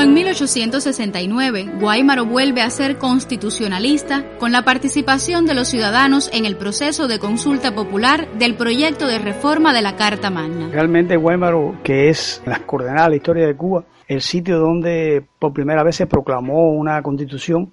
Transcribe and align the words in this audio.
Como 0.00 0.08
en 0.08 0.14
1869, 0.14 1.72
Guaymaro 1.78 2.24
vuelve 2.24 2.62
a 2.62 2.70
ser 2.70 2.96
constitucionalista 2.96 4.24
con 4.38 4.50
la 4.50 4.62
participación 4.62 5.44
de 5.44 5.52
los 5.52 5.68
ciudadanos 5.68 6.30
en 6.32 6.46
el 6.46 6.56
proceso 6.56 7.06
de 7.06 7.18
consulta 7.18 7.74
popular 7.74 8.26
del 8.38 8.54
proyecto 8.54 9.06
de 9.06 9.18
reforma 9.18 9.74
de 9.74 9.82
la 9.82 9.96
Carta 9.96 10.30
Magna. 10.30 10.70
Realmente 10.72 11.18
Guaymaro, 11.18 11.80
que 11.84 12.08
es 12.08 12.42
las 12.46 12.60
coordenadas 12.60 13.08
de 13.08 13.10
la 13.10 13.16
historia 13.16 13.46
de 13.46 13.54
Cuba, 13.54 13.84
el 14.08 14.22
sitio 14.22 14.58
donde 14.58 15.22
por 15.38 15.52
primera 15.52 15.82
vez 15.82 15.96
se 15.96 16.06
proclamó 16.06 16.70
una 16.70 17.02
constitución 17.02 17.70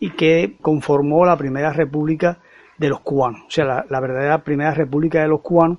y 0.00 0.10
que 0.10 0.56
conformó 0.60 1.24
la 1.24 1.36
primera 1.36 1.72
república 1.72 2.40
de 2.76 2.88
los 2.88 2.98
cubanos, 3.02 3.42
o 3.46 3.50
sea, 3.50 3.64
la, 3.64 3.86
la 3.88 4.00
verdadera 4.00 4.42
primera 4.42 4.74
república 4.74 5.22
de 5.22 5.28
los 5.28 5.42
cubanos 5.42 5.78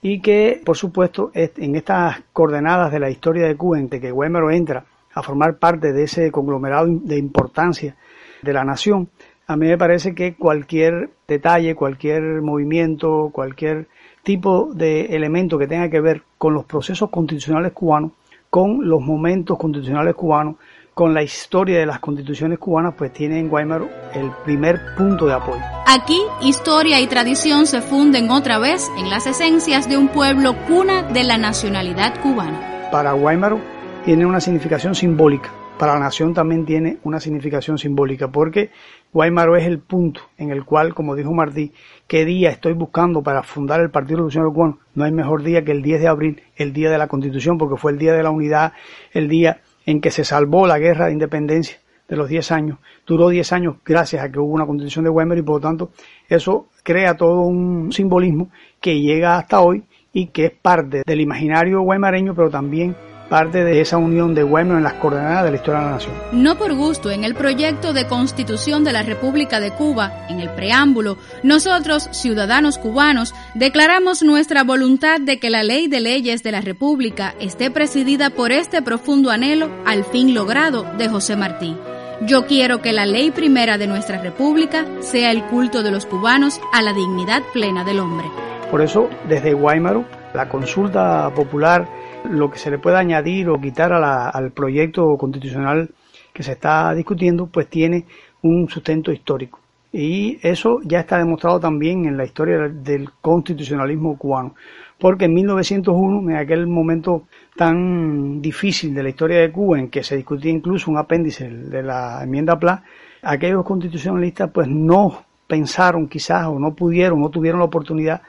y 0.00 0.22
que, 0.22 0.62
por 0.64 0.78
supuesto, 0.78 1.30
en 1.34 1.76
estas 1.76 2.22
coordenadas 2.32 2.90
de 2.90 2.98
la 2.98 3.10
historia 3.10 3.46
de 3.46 3.56
Cuba, 3.56 3.78
en 3.78 3.90
que 3.90 4.10
Guaymaro 4.10 4.50
entra 4.50 4.86
a 5.14 5.22
formar 5.22 5.58
parte 5.58 5.92
de 5.92 6.04
ese 6.04 6.30
conglomerado 6.30 6.86
de 6.88 7.18
importancia 7.18 7.96
de 8.42 8.52
la 8.52 8.64
nación, 8.64 9.08
a 9.46 9.56
mí 9.56 9.66
me 9.66 9.78
parece 9.78 10.14
que 10.14 10.34
cualquier 10.34 11.10
detalle, 11.28 11.74
cualquier 11.74 12.22
movimiento, 12.42 13.30
cualquier 13.32 13.88
tipo 14.22 14.70
de 14.72 15.14
elemento 15.14 15.58
que 15.58 15.66
tenga 15.66 15.90
que 15.90 16.00
ver 16.00 16.22
con 16.38 16.54
los 16.54 16.64
procesos 16.64 17.10
constitucionales 17.10 17.72
cubanos, 17.72 18.12
con 18.48 18.88
los 18.88 19.02
momentos 19.02 19.58
constitucionales 19.58 20.14
cubanos, 20.14 20.56
con 20.94 21.12
la 21.12 21.22
historia 21.22 21.78
de 21.78 21.86
las 21.86 21.98
constituciones 21.98 22.58
cubanas, 22.58 22.94
pues 22.96 23.12
tiene 23.12 23.40
en 23.40 23.48
Guaymaro 23.48 23.88
el 24.14 24.30
primer 24.44 24.80
punto 24.96 25.26
de 25.26 25.34
apoyo. 25.34 25.60
Aquí, 25.86 26.22
historia 26.40 27.00
y 27.00 27.06
tradición 27.08 27.66
se 27.66 27.82
funden 27.82 28.30
otra 28.30 28.58
vez 28.58 28.88
en 28.96 29.10
las 29.10 29.26
esencias 29.26 29.88
de 29.88 29.98
un 29.98 30.08
pueblo 30.08 30.54
cuna 30.68 31.02
de 31.02 31.24
la 31.24 31.36
nacionalidad 31.36 32.22
cubana. 32.22 32.88
Para 32.92 33.12
Guaymaro, 33.12 33.60
tiene 34.04 34.26
una 34.26 34.40
significación 34.40 34.94
simbólica. 34.94 35.50
Para 35.78 35.94
la 35.94 36.00
nación 36.00 36.34
también 36.34 36.66
tiene 36.66 36.98
una 37.04 37.20
significación 37.20 37.78
simbólica, 37.78 38.28
porque 38.28 38.70
Guaymaro 39.12 39.56
es 39.56 39.66
el 39.66 39.78
punto 39.78 40.20
en 40.36 40.50
el 40.50 40.64
cual, 40.64 40.94
como 40.94 41.16
dijo 41.16 41.32
Martí, 41.32 41.72
qué 42.06 42.26
día 42.26 42.50
estoy 42.50 42.74
buscando 42.74 43.22
para 43.22 43.42
fundar 43.42 43.80
el 43.80 43.90
Partido 43.90 44.18
Revolucionario 44.18 44.52
Cubano. 44.52 44.78
No 44.94 45.04
hay 45.04 45.12
mejor 45.12 45.42
día 45.42 45.64
que 45.64 45.72
el 45.72 45.82
10 45.82 46.02
de 46.02 46.08
abril, 46.08 46.42
el 46.56 46.74
día 46.74 46.90
de 46.90 46.98
la 46.98 47.08
Constitución, 47.08 47.56
porque 47.56 47.76
fue 47.78 47.92
el 47.92 47.98
día 47.98 48.12
de 48.12 48.22
la 48.22 48.30
unidad, 48.30 48.74
el 49.12 49.26
día 49.26 49.62
en 49.86 50.02
que 50.02 50.10
se 50.10 50.24
salvó 50.24 50.66
la 50.66 50.78
guerra 50.78 51.06
de 51.06 51.12
independencia 51.12 51.78
de 52.06 52.16
los 52.16 52.28
10 52.28 52.52
años. 52.52 52.78
Duró 53.06 53.30
10 53.30 53.52
años 53.54 53.76
gracias 53.86 54.22
a 54.22 54.30
que 54.30 54.38
hubo 54.38 54.52
una 54.52 54.66
constitución 54.66 55.04
de 55.04 55.10
Guaymaro 55.10 55.40
y 55.40 55.44
por 55.44 55.56
lo 55.56 55.60
tanto 55.60 55.90
eso 56.28 56.68
crea 56.82 57.16
todo 57.16 57.40
un 57.40 57.90
simbolismo 57.90 58.50
que 58.80 59.00
llega 59.00 59.38
hasta 59.38 59.60
hoy 59.60 59.82
y 60.12 60.26
que 60.26 60.46
es 60.46 60.52
parte 60.52 61.02
del 61.06 61.20
imaginario 61.22 61.80
guaymareño, 61.80 62.34
pero 62.34 62.50
también 62.50 62.94
parte 63.28 63.64
de 63.64 63.80
esa 63.80 63.96
unión 63.96 64.34
de 64.34 64.42
Guaymaro 64.42 64.78
en 64.78 64.84
las 64.84 64.94
coordenadas 64.94 65.44
de 65.44 65.50
la 65.50 65.56
historia 65.56 65.80
de 65.80 65.86
la 65.86 65.92
nación. 65.92 66.14
No 66.32 66.56
por 66.56 66.74
gusto, 66.74 67.10
en 67.10 67.24
el 67.24 67.34
proyecto 67.34 67.92
de 67.92 68.06
constitución 68.06 68.84
de 68.84 68.92
la 68.92 69.02
República 69.02 69.60
de 69.60 69.70
Cuba, 69.70 70.26
en 70.28 70.40
el 70.40 70.50
preámbulo, 70.50 71.16
nosotros, 71.42 72.08
ciudadanos 72.12 72.78
cubanos, 72.78 73.34
declaramos 73.54 74.22
nuestra 74.22 74.62
voluntad 74.62 75.20
de 75.20 75.38
que 75.38 75.50
la 75.50 75.62
ley 75.62 75.88
de 75.88 76.00
leyes 76.00 76.42
de 76.42 76.52
la 76.52 76.60
República 76.60 77.34
esté 77.40 77.70
presidida 77.70 78.30
por 78.30 78.52
este 78.52 78.82
profundo 78.82 79.30
anhelo 79.30 79.70
al 79.86 80.04
fin 80.04 80.34
logrado 80.34 80.84
de 80.98 81.08
José 81.08 81.36
Martí. 81.36 81.76
Yo 82.22 82.46
quiero 82.46 82.80
que 82.80 82.92
la 82.92 83.06
ley 83.06 83.30
primera 83.30 83.76
de 83.76 83.86
nuestra 83.86 84.22
República 84.22 84.86
sea 85.00 85.30
el 85.30 85.44
culto 85.44 85.82
de 85.82 85.90
los 85.90 86.06
cubanos 86.06 86.60
a 86.72 86.80
la 86.80 86.92
dignidad 86.92 87.42
plena 87.52 87.84
del 87.84 87.98
hombre. 87.98 88.26
Por 88.70 88.80
eso, 88.82 89.10
desde 89.28 89.52
Guaymaro, 89.52 90.04
la 90.32 90.48
consulta 90.48 91.30
popular 91.34 91.88
lo 92.24 92.50
que 92.50 92.58
se 92.58 92.70
le 92.70 92.78
pueda 92.78 92.98
añadir 92.98 93.48
o 93.48 93.60
quitar 93.60 93.92
al 93.92 94.50
proyecto 94.52 95.16
constitucional 95.16 95.90
que 96.32 96.42
se 96.42 96.52
está 96.52 96.94
discutiendo, 96.94 97.46
pues 97.46 97.68
tiene 97.68 98.06
un 98.42 98.68
sustento 98.68 99.12
histórico. 99.12 99.60
Y 99.92 100.38
eso 100.42 100.80
ya 100.82 101.00
está 101.00 101.18
demostrado 101.18 101.60
también 101.60 102.04
en 102.06 102.16
la 102.16 102.24
historia 102.24 102.68
del 102.68 103.10
constitucionalismo 103.20 104.18
cubano. 104.18 104.56
Porque 104.98 105.26
en 105.26 105.34
1901, 105.34 106.30
en 106.30 106.36
aquel 106.36 106.66
momento 106.66 107.24
tan 107.56 108.40
difícil 108.40 108.92
de 108.94 109.02
la 109.04 109.10
historia 109.10 109.38
de 109.38 109.52
Cuba, 109.52 109.78
en 109.78 109.90
que 109.90 110.02
se 110.02 110.16
discutía 110.16 110.50
incluso 110.50 110.90
un 110.90 110.98
apéndice 110.98 111.48
de 111.48 111.82
la 111.82 112.24
enmienda 112.24 112.58
PLA, 112.58 112.82
aquellos 113.22 113.64
constitucionalistas 113.64 114.50
pues 114.50 114.66
no 114.68 115.24
pensaron 115.46 116.08
quizás 116.08 116.46
o 116.46 116.58
no 116.58 116.74
pudieron, 116.74 117.20
no 117.20 117.30
tuvieron 117.30 117.60
la 117.60 117.66
oportunidad 117.66 118.22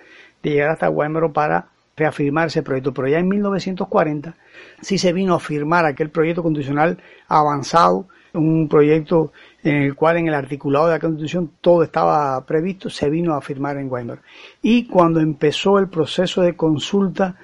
de 0.44 0.51
llegar 0.51 0.69
hasta 0.69 0.88
Guaymaro 0.88 1.33
para 1.33 1.69
reafirmar 1.95 2.47
ese 2.47 2.61
proyecto, 2.61 2.94
pero 2.94 3.07
ya 3.07 3.19
en 3.19 3.28
1940 3.28 4.35
sí 4.81 4.97
se 4.97 5.13
vino 5.13 5.35
a 5.35 5.39
firmar 5.39 5.85
aquel 5.85 6.09
proyecto 6.09 6.44
constitucional 6.44 6.97
avanzado, 7.28 8.07
un 8.33 8.67
proyecto 8.67 9.31
en 9.63 9.75
el 9.78 9.95
cual 9.95 10.17
en 10.17 10.28
el 10.28 10.33
articulado 10.33 10.88
de 10.88 10.94
la 10.94 11.00
Constitución 11.00 11.51
todo 11.61 11.83
estaba 11.83 12.45
previsto, 12.45 12.89
se 12.89 13.09
vino 13.09 13.33
a 13.33 13.41
firmar 13.41 13.78
en 13.78 13.89
Weimar. 13.89 14.19
Y 14.61 14.88
cuando 14.88 15.22
empezó 15.22 15.79
el 15.79 15.88
proceso 15.88 16.41
de 16.41 16.56
consulta 16.56 17.38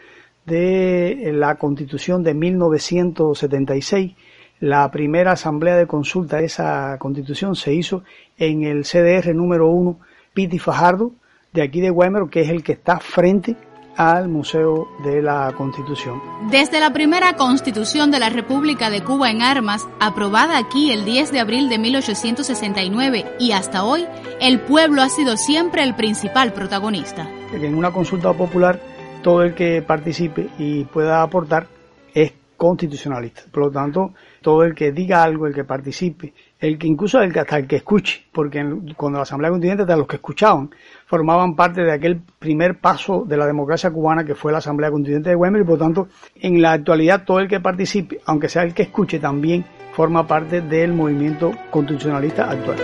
de 0.46 1.32
la 1.34 1.56
Constitución 1.56 2.24
de 2.24 2.34
1976, 2.34 4.16
la 4.60 4.92
primera 4.92 5.32
asamblea 5.32 5.78
de 5.78 5.88
consulta 5.88 6.38
de 6.38 6.46
esa 6.46 6.98
Constitución 7.00 7.56
se 7.56 7.74
hizo 7.74 8.04
en 8.38 8.64
el 8.64 8.84
CDR 8.84 9.34
número 9.34 9.70
1 9.70 9.98
Piti 10.34 10.60
Fajardo, 10.60 11.14
de 11.54 11.62
aquí 11.62 11.80
de 11.80 11.90
Weimar, 11.90 12.30
que 12.30 12.42
es 12.42 12.50
el 12.50 12.64
que 12.64 12.74
está 12.74 13.00
frente 13.00 13.56
al 13.98 14.28
Museo 14.28 14.88
de 15.04 15.22
la 15.22 15.54
Constitución. 15.58 16.22
Desde 16.50 16.80
la 16.80 16.94
primera 16.94 17.36
Constitución 17.36 18.12
de 18.12 18.20
la 18.20 18.30
República 18.30 18.90
de 18.90 19.04
Cuba 19.04 19.30
en 19.32 19.42
armas, 19.42 19.88
aprobada 20.00 20.58
aquí 20.58 20.92
el 20.92 21.06
10 21.06 21.32
de 21.32 21.40
abril 21.40 21.70
de 21.70 21.78
1869 21.78 23.36
y 23.40 23.52
hasta 23.52 23.84
hoy, 23.84 24.06
el 24.40 24.60
pueblo 24.62 25.02
ha 25.02 25.10
sido 25.10 25.38
siempre 25.38 25.84
el 25.84 25.96
principal 25.96 26.54
protagonista. 26.54 27.28
En 27.54 27.76
una 27.76 27.92
consulta 27.92 28.34
popular, 28.34 28.80
todo 29.22 29.44
el 29.44 29.54
que 29.54 29.82
participe 29.82 30.50
y 30.58 30.86
pueda 30.86 31.22
aportar 31.22 31.68
es 32.14 32.34
constitucionalista. 32.62 33.42
Por 33.52 33.64
lo 33.64 33.72
tanto, 33.72 34.14
todo 34.40 34.64
el 34.64 34.76
que 34.76 34.92
diga 34.92 35.24
algo, 35.24 35.48
el 35.48 35.54
que 35.56 35.64
participe, 35.64 36.32
el 36.60 36.78
que 36.78 36.86
incluso 36.86 37.20
el 37.20 37.34
que, 37.34 37.40
hasta 37.40 37.58
el 37.58 37.66
que 37.66 37.78
escuche, 37.78 38.24
porque 38.32 38.64
cuando 38.96 39.18
la 39.18 39.24
Asamblea 39.24 39.50
Constituyente, 39.50 39.82
hasta 39.82 39.98
los 39.98 40.06
que 40.06 40.18
escuchaban, 40.18 40.70
formaban 41.08 41.56
parte 41.56 41.82
de 41.82 41.92
aquel 41.92 42.22
primer 42.38 42.80
paso 42.80 43.26
de 43.28 43.36
la 43.36 43.48
democracia 43.48 43.90
cubana 43.90 44.24
que 44.24 44.36
fue 44.36 44.52
la 44.52 44.60
Asamblea 44.60 44.92
Constituyente 44.92 45.32
de 45.32 45.36
Weimar 45.36 45.62
y 45.62 45.64
por 45.64 45.80
lo 45.80 45.86
tanto, 45.86 46.08
en 46.36 46.62
la 46.62 46.74
actualidad 46.74 47.24
todo 47.26 47.40
el 47.40 47.48
que 47.48 47.60
participe, 47.60 48.22
aunque 48.26 48.48
sea 48.48 48.62
el 48.62 48.76
que 48.76 48.84
escuche, 48.84 49.18
también 49.18 49.66
forma 49.94 50.28
parte 50.28 50.62
del 50.62 50.94
movimiento 50.94 51.52
constitucionalista 51.72 52.48
actual. 52.48 52.78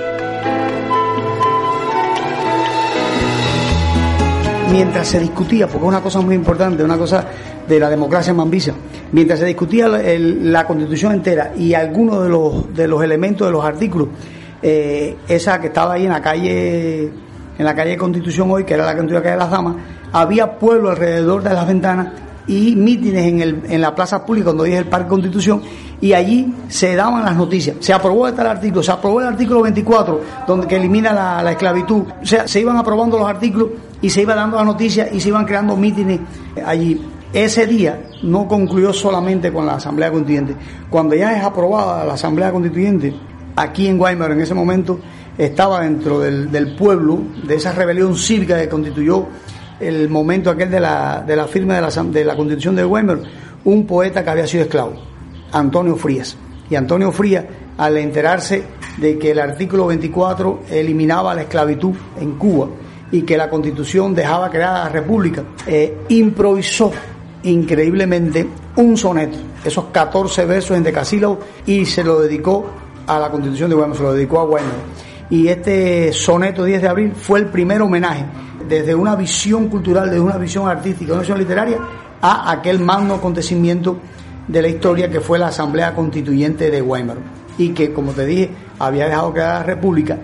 mientras 4.71 5.07
se 5.07 5.19
discutía, 5.19 5.65
porque 5.67 5.85
es 5.85 5.89
una 5.89 6.01
cosa 6.01 6.21
muy 6.21 6.35
importante, 6.35 6.83
una 6.83 6.97
cosa 6.97 7.25
de 7.67 7.79
la 7.79 7.89
democracia 7.89 8.33
mambisa, 8.33 8.73
mientras 9.11 9.39
se 9.39 9.45
discutía 9.45 9.87
la 9.87 10.65
constitución 10.65 11.13
entera 11.13 11.53
y 11.55 11.73
algunos 11.73 12.23
de 12.23 12.29
los, 12.29 12.75
de 12.75 12.87
los 12.87 13.03
elementos 13.03 13.47
de 13.47 13.51
los 13.51 13.63
artículos, 13.63 14.09
eh, 14.61 15.15
esa 15.27 15.59
que 15.61 15.67
estaba 15.67 15.93
ahí 15.93 16.05
en 16.05 16.11
la 16.11 16.21
calle, 16.21 17.03
en 17.57 17.65
la 17.65 17.75
calle 17.75 17.97
Constitución 17.97 18.49
hoy, 18.51 18.63
que 18.63 18.73
era 18.73 18.85
la 18.85 18.95
calle 18.95 19.19
de 19.19 19.37
las 19.37 19.51
Damas, 19.51 19.75
había 20.11 20.57
pueblo 20.57 20.89
alrededor 20.89 21.43
de 21.43 21.53
las 21.53 21.67
ventanas 21.67 22.07
y 22.47 22.75
mítines 22.75 23.27
en, 23.27 23.41
el, 23.41 23.61
en 23.67 23.81
la 23.81 23.93
plaza 23.93 24.25
pública, 24.25 24.51
donde 24.51 24.73
es 24.73 24.79
el 24.79 24.85
Parque 24.85 25.09
Constitución, 25.09 25.61
y 25.99 26.13
allí 26.13 26.53
se 26.69 26.95
daban 26.95 27.23
las 27.25 27.35
noticias. 27.35 27.77
Se 27.79 27.93
aprobó 27.93 28.31
tal 28.33 28.47
artículo, 28.47 28.81
se 28.81 28.91
aprobó 28.91 29.19
el 29.21 29.27
artículo 29.27 29.61
24, 29.63 30.21
donde 30.47 30.67
que 30.67 30.77
elimina 30.77 31.11
la, 31.11 31.43
la 31.43 31.51
esclavitud. 31.51 32.03
O 32.21 32.25
sea, 32.25 32.47
se 32.47 32.59
iban 32.59 32.77
aprobando 32.77 33.17
los 33.17 33.27
artículos 33.27 33.69
y 34.01 34.09
se 34.09 34.21
iba 34.21 34.33
dando 34.33 34.57
las 34.57 34.65
noticias 34.65 35.09
y 35.11 35.19
se 35.19 35.29
iban 35.29 35.45
creando 35.45 35.75
mítines 35.75 36.19
allí. 36.65 37.01
Ese 37.33 37.67
día 37.67 38.03
no 38.23 38.47
concluyó 38.47 38.93
solamente 38.93 39.51
con 39.51 39.65
la 39.65 39.75
Asamblea 39.75 40.11
Constituyente. 40.11 40.55
Cuando 40.89 41.15
ya 41.15 41.37
es 41.37 41.43
aprobada 41.43 42.05
la 42.05 42.13
Asamblea 42.13 42.51
Constituyente, 42.51 43.13
aquí 43.55 43.87
en 43.87 43.97
Guaymaro 43.97 44.33
en 44.33 44.41
ese 44.41 44.53
momento, 44.53 44.99
estaba 45.37 45.81
dentro 45.81 46.19
del, 46.19 46.75
pueblo, 46.75 47.19
de 47.45 47.55
esa 47.55 47.71
rebelión 47.73 48.15
cívica 48.15 48.57
que 48.59 48.69
constituyó 48.69 49.25
el 49.79 50.09
momento 50.09 50.49
aquel 50.49 50.71
de 50.71 50.79
la, 50.79 51.23
de 51.25 51.35
la 51.35 51.47
firma 51.47 51.75
de 51.75 51.81
la, 51.81 51.89
de 51.89 52.25
la 52.25 52.35
constitución 52.35 52.75
de 52.75 52.85
Weimar, 52.85 53.19
un 53.65 53.85
poeta 53.85 54.23
que 54.23 54.29
había 54.29 54.47
sido 54.47 54.63
esclavo, 54.63 54.93
Antonio 55.51 55.95
Frías. 55.95 56.35
Y 56.69 56.75
Antonio 56.75 57.11
Frías, 57.11 57.45
al 57.77 57.97
enterarse 57.97 58.63
de 58.97 59.19
que 59.19 59.31
el 59.31 59.39
artículo 59.39 59.87
24 59.87 60.61
eliminaba 60.71 61.35
la 61.35 61.41
esclavitud 61.41 61.93
en 62.19 62.33
Cuba 62.37 62.69
y 63.11 63.21
que 63.21 63.37
la 63.37 63.49
constitución 63.49 64.15
dejaba 64.15 64.49
creada 64.49 64.85
la 64.85 64.89
república, 64.89 65.43
eh, 65.67 65.99
improvisó 66.09 66.91
increíblemente 67.43 68.47
un 68.75 68.97
soneto, 68.97 69.37
esos 69.63 69.85
14 69.85 70.45
versos 70.45 70.77
en 70.77 70.83
decasílabo, 70.83 71.39
y 71.65 71.85
se 71.85 72.03
lo 72.03 72.21
dedicó 72.21 72.65
a 73.05 73.19
la 73.19 73.29
constitución 73.29 73.69
de 73.69 73.75
Weimar, 73.75 73.97
se 73.97 74.03
lo 74.03 74.13
dedicó 74.13 74.39
a 74.39 74.43
Weimar. 74.45 74.75
Y 75.29 75.47
este 75.47 76.13
soneto 76.13 76.63
10 76.63 76.81
de 76.81 76.87
abril 76.87 77.13
fue 77.13 77.39
el 77.39 77.47
primer 77.47 77.81
homenaje 77.81 78.25
desde 78.67 78.95
una 78.95 79.15
visión 79.15 79.67
cultural, 79.67 80.09
desde 80.09 80.21
una 80.21 80.37
visión 80.37 80.67
artística, 80.67 81.11
una 81.13 81.21
visión 81.21 81.37
literaria, 81.37 81.79
a 82.21 82.51
aquel 82.51 82.79
magno 82.79 83.15
acontecimiento 83.15 83.97
de 84.47 84.61
la 84.61 84.67
historia 84.67 85.09
que 85.09 85.19
fue 85.19 85.37
la 85.37 85.47
Asamblea 85.47 85.93
Constituyente 85.93 86.71
de 86.71 86.81
Weimar 86.81 87.17
y 87.57 87.69
que, 87.69 87.91
como 87.93 88.11
te 88.11 88.25
dije, 88.25 88.51
había 88.79 89.07
dejado 89.07 89.33
crear 89.33 89.59
la 89.59 89.63
República 89.63 90.17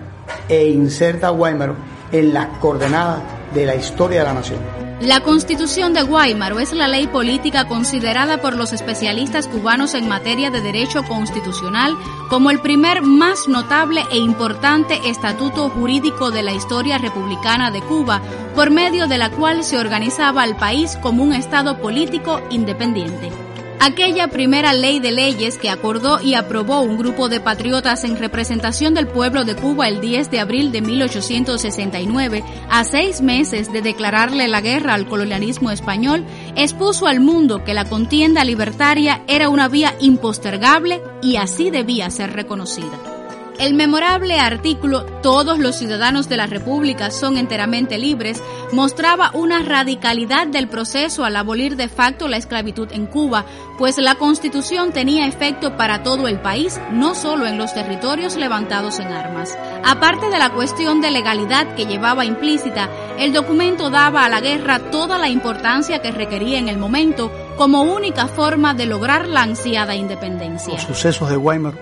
e 0.48 0.68
inserta 0.68 1.28
a 1.28 1.32
Weimar 1.32 1.74
en 2.10 2.32
las 2.32 2.46
coordenadas 2.58 3.22
de 3.52 3.66
la 3.66 3.74
historia 3.74 4.20
de 4.20 4.24
la 4.24 4.34
nación. 4.34 4.83
La 5.00 5.20
Constitución 5.20 5.92
de 5.92 6.04
Weimar 6.04 6.52
es 6.60 6.72
la 6.72 6.86
ley 6.86 7.08
política 7.08 7.66
considerada 7.66 8.40
por 8.40 8.54
los 8.54 8.72
especialistas 8.72 9.48
cubanos 9.48 9.92
en 9.94 10.08
materia 10.08 10.50
de 10.50 10.60
derecho 10.60 11.02
constitucional 11.02 11.96
como 12.30 12.50
el 12.50 12.60
primer 12.60 13.02
más 13.02 13.48
notable 13.48 14.02
e 14.12 14.18
importante 14.18 15.08
estatuto 15.08 15.68
jurídico 15.68 16.30
de 16.30 16.44
la 16.44 16.52
historia 16.52 16.98
republicana 16.98 17.72
de 17.72 17.82
Cuba, 17.82 18.22
por 18.54 18.70
medio 18.70 19.08
de 19.08 19.18
la 19.18 19.30
cual 19.30 19.64
se 19.64 19.78
organizaba 19.78 20.44
el 20.44 20.54
país 20.54 20.96
como 21.02 21.24
un 21.24 21.34
Estado 21.34 21.80
político 21.80 22.40
independiente. 22.50 23.43
Aquella 23.86 24.28
primera 24.28 24.72
ley 24.72 24.98
de 24.98 25.12
leyes 25.12 25.58
que 25.58 25.68
acordó 25.68 26.18
y 26.18 26.32
aprobó 26.32 26.80
un 26.80 26.96
grupo 26.96 27.28
de 27.28 27.38
patriotas 27.38 28.04
en 28.04 28.16
representación 28.16 28.94
del 28.94 29.06
pueblo 29.06 29.44
de 29.44 29.56
Cuba 29.56 29.88
el 29.88 30.00
10 30.00 30.30
de 30.30 30.40
abril 30.40 30.72
de 30.72 30.80
1869, 30.80 32.42
a 32.70 32.84
seis 32.84 33.20
meses 33.20 33.70
de 33.74 33.82
declararle 33.82 34.48
la 34.48 34.62
guerra 34.62 34.94
al 34.94 35.06
colonialismo 35.06 35.70
español, 35.70 36.24
expuso 36.56 37.06
al 37.06 37.20
mundo 37.20 37.62
que 37.62 37.74
la 37.74 37.84
contienda 37.84 38.42
libertaria 38.42 39.22
era 39.28 39.50
una 39.50 39.68
vía 39.68 39.94
impostergable 40.00 41.02
y 41.20 41.36
así 41.36 41.68
debía 41.68 42.08
ser 42.08 42.32
reconocida. 42.32 43.13
El 43.58 43.74
memorable 43.74 44.40
artículo 44.40 45.04
Todos 45.22 45.60
los 45.60 45.76
ciudadanos 45.76 46.28
de 46.28 46.36
la 46.36 46.46
República 46.46 47.10
son 47.12 47.36
enteramente 47.36 47.98
libres 47.98 48.42
mostraba 48.72 49.30
una 49.32 49.60
radicalidad 49.60 50.48
del 50.48 50.68
proceso 50.68 51.24
al 51.24 51.36
abolir 51.36 51.76
de 51.76 51.88
facto 51.88 52.26
la 52.26 52.36
esclavitud 52.36 52.88
en 52.90 53.06
Cuba, 53.06 53.44
pues 53.78 53.96
la 53.98 54.16
Constitución 54.16 54.92
tenía 54.92 55.26
efecto 55.26 55.76
para 55.76 56.02
todo 56.02 56.26
el 56.26 56.40
país, 56.40 56.80
no 56.90 57.14
solo 57.14 57.46
en 57.46 57.56
los 57.56 57.72
territorios 57.72 58.36
levantados 58.36 58.98
en 58.98 59.06
armas. 59.08 59.56
Aparte 59.84 60.28
de 60.30 60.38
la 60.38 60.50
cuestión 60.50 61.00
de 61.00 61.12
legalidad 61.12 61.74
que 61.76 61.86
llevaba 61.86 62.24
implícita, 62.24 62.90
el 63.18 63.32
documento 63.32 63.88
daba 63.88 64.24
a 64.24 64.28
la 64.28 64.40
guerra 64.40 64.90
toda 64.90 65.18
la 65.18 65.28
importancia 65.28 66.02
que 66.02 66.10
requería 66.10 66.58
en 66.58 66.68
el 66.68 66.78
momento 66.78 67.30
como 67.56 67.82
única 67.82 68.26
forma 68.26 68.74
de 68.74 68.86
lograr 68.86 69.28
la 69.28 69.42
ansiada 69.42 69.94
independencia. 69.94 70.74
Los 70.74 70.82
sucesos 70.82 71.30
de 71.30 71.36
Weimar 71.36 71.74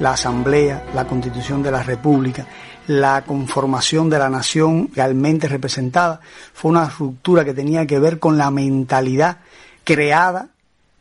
la 0.00 0.12
Asamblea, 0.12 0.86
la 0.94 1.06
Constitución 1.06 1.62
de 1.62 1.70
la 1.70 1.82
República, 1.82 2.46
la 2.88 3.22
conformación 3.22 4.10
de 4.10 4.18
la 4.18 4.28
nación 4.28 4.90
realmente 4.94 5.46
representada, 5.46 6.20
fue 6.52 6.72
una 6.72 6.88
ruptura 6.88 7.44
que 7.44 7.54
tenía 7.54 7.86
que 7.86 7.98
ver 7.98 8.18
con 8.18 8.36
la 8.36 8.50
mentalidad 8.50 9.38
creada 9.84 10.48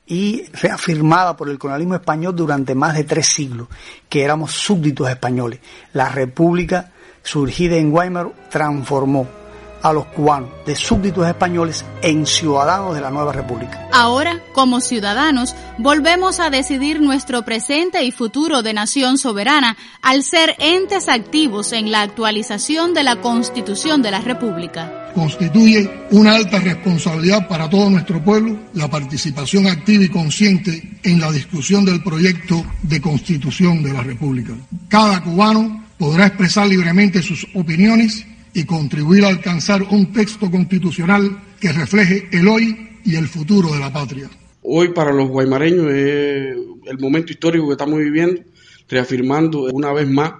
y 0.05 0.43
reafirmada 0.53 1.37
por 1.37 1.49
el 1.49 1.57
colonialismo 1.57 1.95
español 1.95 2.35
durante 2.35 2.75
más 2.75 2.95
de 2.95 3.05
tres 3.05 3.27
siglos, 3.27 3.67
que 4.09 4.23
éramos 4.23 4.51
súbditos 4.51 5.09
españoles. 5.09 5.59
La 5.93 6.09
República, 6.09 6.91
surgida 7.23 7.75
en 7.77 7.93
Weimar, 7.93 8.31
transformó 8.49 9.27
a 9.81 9.93
los 9.93 10.05
cubanos 10.07 10.49
de 10.65 10.75
súbditos 10.75 11.27
españoles 11.27 11.85
en 12.01 12.25
ciudadanos 12.25 12.95
de 12.95 13.01
la 13.01 13.09
nueva 13.09 13.31
república. 13.31 13.87
Ahora, 13.91 14.41
como 14.53 14.81
ciudadanos, 14.81 15.55
volvemos 15.77 16.39
a 16.39 16.49
decidir 16.49 17.01
nuestro 17.01 17.43
presente 17.43 18.03
y 18.03 18.11
futuro 18.11 18.61
de 18.61 18.73
nación 18.73 19.17
soberana 19.17 19.77
al 20.01 20.23
ser 20.23 20.55
entes 20.59 21.09
activos 21.09 21.71
en 21.73 21.91
la 21.91 22.01
actualización 22.01 22.93
de 22.93 23.03
la 23.03 23.17
Constitución 23.21 24.01
de 24.01 24.11
la 24.11 24.21
República. 24.21 25.11
Constituye 25.13 26.07
una 26.11 26.35
alta 26.35 26.59
responsabilidad 26.59 27.47
para 27.47 27.69
todo 27.69 27.89
nuestro 27.89 28.23
pueblo 28.23 28.59
la 28.73 28.87
participación 28.87 29.67
activa 29.67 30.03
y 30.03 30.09
consciente 30.09 30.99
en 31.03 31.19
la 31.19 31.31
discusión 31.31 31.83
del 31.83 32.03
proyecto 32.03 32.63
de 32.83 33.01
Constitución 33.01 33.81
de 33.81 33.93
la 33.93 34.03
República. 34.03 34.53
Cada 34.87 35.23
cubano 35.23 35.85
podrá 35.97 36.27
expresar 36.27 36.67
libremente 36.67 37.21
sus 37.21 37.45
opiniones 37.55 38.25
y 38.59 38.65
contribuir 38.65 39.23
a 39.23 39.29
alcanzar 39.29 39.83
un 39.83 40.11
texto 40.11 40.51
constitucional 40.51 41.41
que 41.61 41.71
refleje 41.71 42.27
el 42.33 42.45
hoy 42.47 42.99
y 43.05 43.15
el 43.15 43.27
futuro 43.27 43.71
de 43.71 43.79
la 43.79 43.93
patria. 43.93 44.29
Hoy 44.61 44.89
para 44.89 45.13
los 45.13 45.29
guaymareños 45.29 45.89
es 45.93 46.57
el 46.85 46.99
momento 46.99 47.31
histórico 47.31 47.67
que 47.67 47.71
estamos 47.71 47.99
viviendo, 47.99 48.41
reafirmando 48.89 49.63
una 49.71 49.93
vez 49.93 50.09
más 50.09 50.33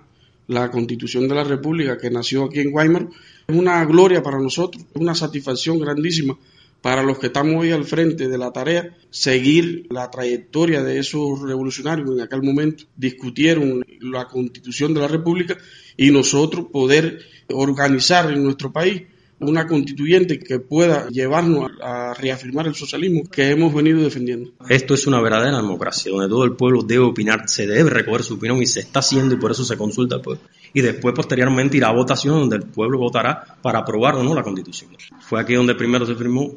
la 0.48 0.69
constitución 0.69 1.30
de 1.30 1.36
la 1.36 1.45
República 1.45 1.98
que 1.98 2.10
nació 2.10 2.45
aquí 2.45 2.60
en 2.60 2.71
Guaymar. 2.71 3.07
Es 3.48 3.56
una 3.56 3.86
gloria 3.86 4.21
para 4.21 4.38
nosotros, 4.39 4.83
es 4.94 5.01
una 5.01 5.16
satisfacción 5.16 5.80
grandísima 5.80 6.38
para 6.81 7.03
los 7.03 7.19
que 7.19 7.27
estamos 7.27 7.55
hoy 7.55 7.71
al 7.71 7.85
frente 7.85 8.27
de 8.27 8.37
la 8.37 8.51
tarea, 8.51 8.95
seguir 9.09 9.87
la 9.89 10.09
trayectoria 10.09 10.81
de 10.81 10.99
esos 10.99 11.41
revolucionarios 11.41 12.07
que 12.07 12.15
en 12.15 12.21
aquel 12.21 12.41
momento 12.41 12.85
discutieron 12.95 13.83
la 13.99 14.27
constitución 14.27 14.93
de 14.93 15.01
la 15.01 15.07
República 15.07 15.57
y 15.97 16.11
nosotros 16.11 16.67
poder 16.71 17.19
organizar 17.49 18.31
en 18.31 18.43
nuestro 18.43 18.71
país 18.71 19.03
una 19.39 19.68
constituyente 19.68 20.39
que 20.39 20.59
pueda 20.59 21.07
llevarnos 21.09 21.71
a 21.81 22.13
reafirmar 22.13 22.68
el 22.68 22.75
socialismo 22.75 23.24
que 23.30 23.51
hemos 23.51 23.74
venido 23.74 24.01
defendiendo. 24.01 24.51
Esto 24.68 24.94
es 24.94 25.07
una 25.07 25.21
verdadera 25.21 25.57
democracia, 25.57 26.12
donde 26.12 26.27
todo 26.27 26.44
el 26.44 26.56
pueblo 26.56 26.83
debe 26.83 27.06
opinar, 27.06 27.47
se 27.47 27.65
debe 27.65 27.89
recoger 27.89 28.24
su 28.24 28.36
opinión 28.36 28.62
y 28.62 28.65
se 28.65 28.81
está 28.81 29.00
haciendo 29.00 29.36
y 29.36 29.38
por 29.38 29.51
eso 29.51 29.63
se 29.63 29.77
consulta 29.77 30.15
al 30.15 30.21
pueblo. 30.21 30.44
Y 30.74 30.81
después, 30.81 31.15
posteriormente, 31.15 31.77
irá 31.77 31.88
a 31.89 31.94
votación 31.94 32.39
donde 32.39 32.57
el 32.57 32.63
pueblo 32.63 33.00
votará 33.00 33.57
para 33.62 33.80
aprobar 33.80 34.16
o 34.16 34.23
no 34.23 34.35
la 34.35 34.44
constitución. 34.44 34.92
Fue 35.21 35.40
aquí 35.40 35.54
donde 35.54 35.75
primero 35.75 36.06
se 36.06 36.16
firmó. 36.16 36.54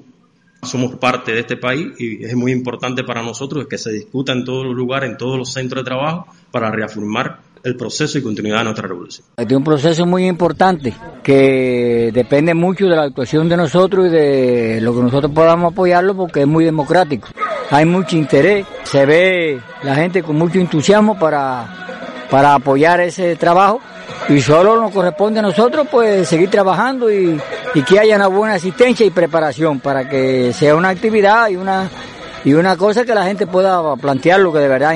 Somos 0.62 0.94
parte 0.94 1.32
de 1.32 1.40
este 1.40 1.56
país 1.56 1.88
y 1.98 2.24
es 2.24 2.36
muy 2.36 2.52
importante 2.52 3.02
para 3.02 3.20
nosotros 3.20 3.66
que 3.66 3.78
se 3.78 3.90
discuta 3.90 4.32
en 4.32 4.44
todos 4.44 4.64
los 4.64 4.76
lugares, 4.76 5.10
en 5.10 5.16
todos 5.16 5.36
los 5.36 5.52
centros 5.52 5.82
de 5.82 5.84
trabajo, 5.84 6.28
para 6.52 6.70
reafirmar 6.70 7.40
el 7.62 7.76
proceso 7.76 8.18
y 8.18 8.22
continuidad 8.22 8.58
de 8.58 8.64
nuestra 8.64 8.88
revolución. 8.88 9.26
Este 9.36 9.54
es 9.54 9.58
un 9.58 9.64
proceso 9.64 10.06
muy 10.06 10.26
importante 10.26 10.94
que 11.22 12.10
depende 12.12 12.54
mucho 12.54 12.86
de 12.86 12.96
la 12.96 13.04
actuación 13.04 13.48
de 13.48 13.56
nosotros 13.56 14.06
y 14.06 14.10
de 14.10 14.80
lo 14.80 14.94
que 14.94 15.02
nosotros 15.02 15.32
podamos 15.32 15.72
apoyarlo 15.72 16.16
porque 16.16 16.42
es 16.42 16.46
muy 16.46 16.64
democrático. 16.64 17.28
Hay 17.70 17.86
mucho 17.86 18.16
interés, 18.16 18.66
se 18.82 19.06
ve 19.06 19.60
la 19.82 19.94
gente 19.94 20.22
con 20.22 20.36
mucho 20.36 20.58
entusiasmo 20.58 21.18
para, 21.18 22.26
para 22.30 22.54
apoyar 22.54 23.00
ese 23.00 23.36
trabajo 23.36 23.80
y 24.28 24.40
solo 24.40 24.80
nos 24.80 24.92
corresponde 24.92 25.38
a 25.38 25.42
nosotros 25.42 25.86
pues 25.90 26.28
seguir 26.28 26.50
trabajando 26.50 27.10
y, 27.10 27.40
y 27.74 27.82
que 27.82 27.98
haya 27.98 28.16
una 28.16 28.26
buena 28.26 28.54
asistencia 28.54 29.06
y 29.06 29.10
preparación 29.10 29.80
para 29.80 30.08
que 30.08 30.52
sea 30.52 30.74
una 30.74 30.90
actividad 30.90 31.48
y 31.48 31.56
una 31.56 31.88
y 32.44 32.54
una 32.54 32.76
cosa 32.76 33.04
que 33.04 33.14
la 33.14 33.24
gente 33.24 33.46
pueda 33.46 33.96
plantear 33.96 34.40
lo 34.40 34.52
que 34.52 34.58
de 34.58 34.68
verdad 34.68 34.94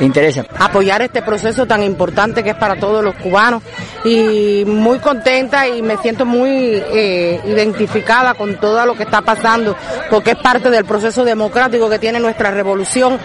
interesa. 0.00 0.44
Apoyar 0.58 1.02
este 1.02 1.22
proceso 1.22 1.66
tan 1.66 1.82
importante 1.82 2.42
que 2.42 2.50
es 2.50 2.56
para 2.56 2.76
todos 2.76 3.04
los 3.04 3.14
cubanos 3.16 3.62
y 4.04 4.64
muy 4.66 4.98
contenta 4.98 5.68
y 5.68 5.82
me 5.82 5.96
siento 5.98 6.24
muy 6.24 6.48
eh, 6.48 7.40
identificada 7.46 8.34
con 8.34 8.58
todo 8.58 8.84
lo 8.86 8.94
que 8.94 9.02
está 9.04 9.20
pasando 9.22 9.76
porque 10.08 10.32
es 10.32 10.36
parte 10.36 10.70
del 10.70 10.84
proceso 10.84 11.24
democrático 11.24 11.88
que 11.88 11.98
tiene 11.98 12.18
nuestra 12.18 12.50
revolución 12.50 13.18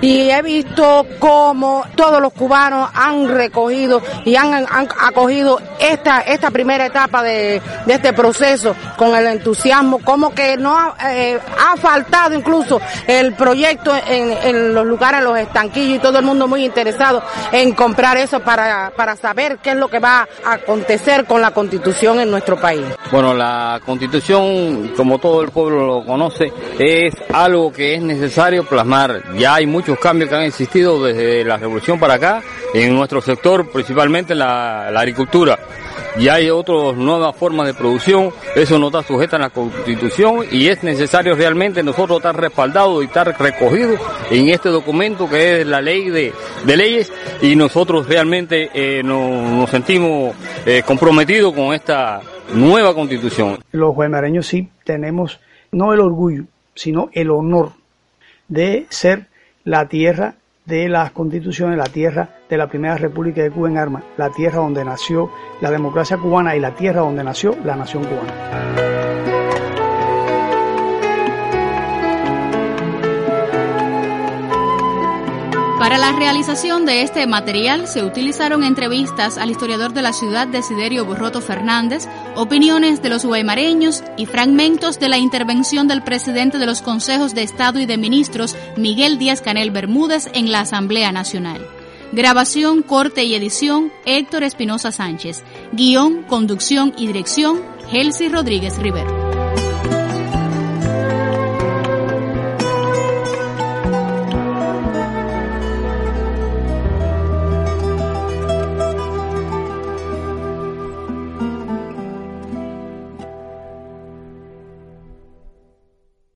y 0.00 0.30
he 0.30 0.42
visto 0.42 1.06
cómo 1.18 1.84
todos 1.94 2.20
los 2.20 2.32
cubanos 2.32 2.90
han 2.94 3.28
recogido 3.28 4.02
y 4.24 4.36
han, 4.36 4.66
acogido 4.70 5.60
esta, 5.78 6.20
esta 6.20 6.50
primera 6.50 6.86
etapa 6.86 7.22
de, 7.22 7.60
este 7.86 8.12
proceso 8.12 8.74
con 8.96 9.14
el 9.16 9.26
entusiasmo, 9.26 9.98
como 9.98 10.32
que 10.34 10.56
no 10.56 10.94
eh, 11.04 11.38
ha 11.58 11.76
faltado 11.76 12.34
incluso 12.34 12.80
el 13.10 13.34
proyecto 13.34 13.92
en, 14.06 14.74
los 14.74 14.86
lugares, 14.86 15.22
los 15.22 15.38
estanquillos 15.38 15.96
y 15.96 15.98
todo 15.98 16.18
el 16.18 16.24
mundo 16.24 16.46
muy 16.46 16.64
interesado 16.64 17.22
en 17.52 17.72
comprar 17.72 18.16
eso 18.16 18.40
para, 18.40 18.92
para 18.96 19.16
saber 19.16 19.58
qué 19.62 19.70
es 19.70 19.76
lo 19.76 19.88
que 19.88 19.98
va 19.98 20.28
a 20.44 20.52
acontecer 20.52 21.24
con 21.24 21.40
la 21.40 21.50
constitución 21.50 22.20
en 22.20 22.30
nuestro 22.30 22.56
país. 22.60 22.84
Bueno, 23.10 23.34
la 23.34 23.80
constitución, 23.84 24.92
como 24.96 25.18
todo 25.18 25.42
el 25.42 25.50
pueblo 25.50 25.86
lo 25.86 26.04
conoce, 26.04 26.52
es 26.78 27.14
algo 27.32 27.72
que 27.72 27.94
es 27.94 28.02
necesario 28.02 28.64
plasmar. 28.64 29.22
Ya 29.36 29.54
hay 29.54 29.66
muchos 29.66 29.98
cambios 29.98 30.30
que 30.30 30.36
han 30.36 30.42
existido 30.42 31.02
desde 31.02 31.44
la 31.44 31.56
revolución 31.56 31.98
para 31.98 32.14
acá 32.14 32.42
en 32.74 32.94
nuestro 32.94 33.20
sector, 33.20 33.70
principalmente 33.70 34.34
la, 34.34 34.88
agricultura. 34.88 35.58
Y 36.18 36.28
hay 36.28 36.50
otras 36.50 36.96
nuevas 36.96 37.36
formas 37.36 37.66
de 37.66 37.74
producción, 37.74 38.30
eso 38.56 38.78
no 38.78 38.86
está 38.88 39.02
sujeto 39.02 39.36
a 39.36 39.38
la 39.38 39.50
Constitución 39.50 40.44
y 40.50 40.66
es 40.68 40.82
necesario 40.82 41.34
realmente 41.34 41.82
nosotros 41.82 42.18
estar 42.18 42.36
respaldados 42.36 43.02
y 43.02 43.06
estar 43.06 43.34
recogidos 43.38 44.00
en 44.30 44.48
este 44.48 44.70
documento 44.70 45.28
que 45.28 45.60
es 45.60 45.66
la 45.66 45.80
ley 45.80 46.10
de, 46.10 46.32
leyes 46.66 47.12
y 47.40 47.54
nosotros 47.56 48.08
realmente 48.08 48.70
eh, 48.74 49.02
nos, 49.02 49.70
sentimos 49.70 50.34
eh, 50.66 50.82
comprometidos 50.84 51.54
con 51.54 51.72
esta 51.74 52.20
nueva 52.54 52.94
constitución. 52.94 53.58
Los 53.72 53.94
guaymareños 53.94 54.46
sí 54.46 54.68
tenemos 54.84 55.40
no 55.72 55.92
el 55.92 56.00
orgullo, 56.00 56.44
sino 56.74 57.10
el 57.12 57.30
honor 57.30 57.72
de 58.48 58.86
ser 58.88 59.28
la 59.64 59.88
tierra 59.88 60.34
de 60.70 60.88
las 60.88 61.10
constituciones, 61.10 61.76
la 61.76 61.84
tierra 61.84 62.30
de 62.48 62.56
la 62.56 62.68
primera 62.68 62.96
república 62.96 63.42
de 63.42 63.50
Cuba 63.50 63.68
en 63.68 63.76
armas, 63.76 64.04
la 64.16 64.30
tierra 64.30 64.58
donde 64.58 64.84
nació 64.84 65.30
la 65.60 65.70
democracia 65.70 66.16
cubana 66.16 66.56
y 66.56 66.60
la 66.60 66.74
tierra 66.74 67.00
donde 67.00 67.24
nació 67.24 67.56
la 67.64 67.76
nación 67.76 68.04
cubana. 68.04 68.99
Para 75.80 75.96
la 75.96 76.12
realización 76.12 76.84
de 76.84 77.00
este 77.00 77.26
material 77.26 77.88
se 77.88 78.04
utilizaron 78.04 78.64
entrevistas 78.64 79.38
al 79.38 79.50
historiador 79.50 79.94
de 79.94 80.02
la 80.02 80.12
ciudad 80.12 80.46
Desiderio 80.46 81.06
Borroto 81.06 81.40
Fernández, 81.40 82.06
opiniones 82.36 83.00
de 83.00 83.08
los 83.08 83.24
guaymareños 83.24 84.04
y 84.18 84.26
fragmentos 84.26 85.00
de 85.00 85.08
la 85.08 85.16
intervención 85.16 85.88
del 85.88 86.02
presidente 86.02 86.58
de 86.58 86.66
los 86.66 86.82
consejos 86.82 87.34
de 87.34 87.44
Estado 87.44 87.80
y 87.80 87.86
de 87.86 87.96
Ministros, 87.96 88.56
Miguel 88.76 89.18
Díaz 89.18 89.40
Canel 89.40 89.70
Bermúdez, 89.70 90.28
en 90.34 90.52
la 90.52 90.60
Asamblea 90.60 91.12
Nacional. 91.12 91.66
Grabación, 92.12 92.82
corte 92.82 93.24
y 93.24 93.34
edición, 93.34 93.90
Héctor 94.04 94.42
Espinosa 94.42 94.92
Sánchez. 94.92 95.42
Guión, 95.72 96.24
conducción 96.24 96.92
y 96.98 97.06
dirección, 97.06 97.62
Gelsi 97.90 98.28
Rodríguez 98.28 98.76
Rivero. 98.76 99.19